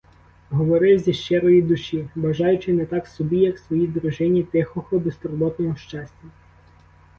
[0.49, 6.23] Говорив зі щирої душі, бажаючи не так собі, як своїй дружині тихого, безтурботного щастя.